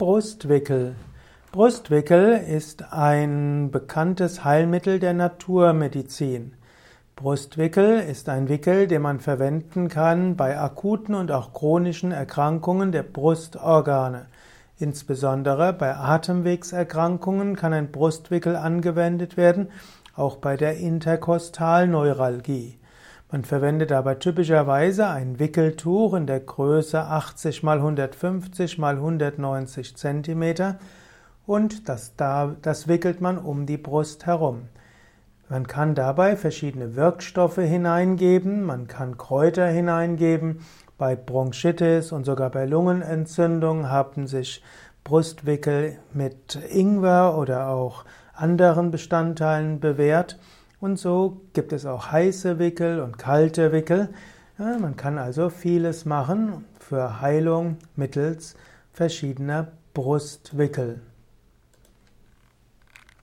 Brustwickel. 0.00 0.94
Brustwickel 1.52 2.32
ist 2.32 2.90
ein 2.90 3.70
bekanntes 3.70 4.44
Heilmittel 4.44 4.98
der 4.98 5.12
Naturmedizin. 5.12 6.54
Brustwickel 7.16 8.00
ist 8.00 8.30
ein 8.30 8.48
Wickel, 8.48 8.86
den 8.86 9.02
man 9.02 9.20
verwenden 9.20 9.88
kann 9.88 10.36
bei 10.36 10.58
akuten 10.58 11.14
und 11.14 11.30
auch 11.30 11.52
chronischen 11.52 12.12
Erkrankungen 12.12 12.92
der 12.92 13.02
Brustorgane. 13.02 14.24
Insbesondere 14.78 15.74
bei 15.74 15.94
Atemwegserkrankungen 15.94 17.54
kann 17.54 17.74
ein 17.74 17.92
Brustwickel 17.92 18.56
angewendet 18.56 19.36
werden, 19.36 19.68
auch 20.16 20.36
bei 20.36 20.56
der 20.56 20.78
Interkostalneuralgie. 20.78 22.79
Man 23.32 23.44
verwendet 23.44 23.92
aber 23.92 24.18
typischerweise 24.18 25.06
ein 25.06 25.38
Wickeltuch 25.38 26.14
in 26.14 26.26
der 26.26 26.40
Größe 26.40 27.00
80 27.00 27.58
x 27.58 27.64
150 27.64 28.72
x 28.72 28.82
190 28.82 29.96
cm 29.96 30.74
und 31.46 31.88
das, 31.88 32.16
da, 32.16 32.56
das 32.60 32.88
wickelt 32.88 33.20
man 33.20 33.38
um 33.38 33.66
die 33.66 33.76
Brust 33.76 34.26
herum. 34.26 34.62
Man 35.48 35.68
kann 35.68 35.94
dabei 35.94 36.36
verschiedene 36.36 36.96
Wirkstoffe 36.96 37.56
hineingeben, 37.56 38.64
man 38.64 38.88
kann 38.88 39.16
Kräuter 39.16 39.66
hineingeben. 39.68 40.60
Bei 40.98 41.14
Bronchitis 41.14 42.12
und 42.12 42.24
sogar 42.24 42.50
bei 42.50 42.66
Lungenentzündung 42.66 43.88
haben 43.88 44.26
sich 44.26 44.62
Brustwickel 45.04 45.98
mit 46.12 46.58
Ingwer 46.68 47.36
oder 47.38 47.68
auch 47.68 48.04
anderen 48.34 48.90
Bestandteilen 48.90 49.78
bewährt. 49.78 50.38
Und 50.80 50.98
so 50.98 51.42
gibt 51.52 51.72
es 51.72 51.84
auch 51.84 52.10
heiße 52.10 52.58
Wickel 52.58 53.00
und 53.00 53.18
kalte 53.18 53.70
Wickel. 53.70 54.08
Ja, 54.58 54.78
man 54.78 54.96
kann 54.96 55.18
also 55.18 55.50
vieles 55.50 56.06
machen 56.06 56.64
für 56.78 57.20
Heilung 57.20 57.76
mittels 57.96 58.54
verschiedener 58.92 59.68
Brustwickel. 59.92 61.00